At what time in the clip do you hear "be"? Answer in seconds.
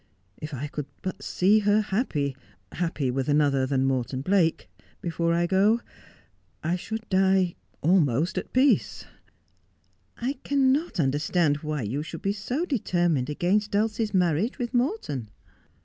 12.23-12.33